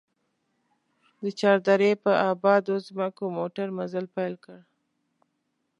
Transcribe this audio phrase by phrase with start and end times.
[1.21, 4.59] د چار درې په ابادو ځمکو موټر مزل پيل کړ.